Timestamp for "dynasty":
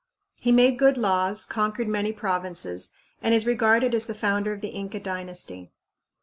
4.99-5.69